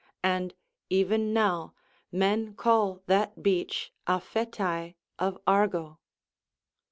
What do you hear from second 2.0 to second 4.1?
men call that beach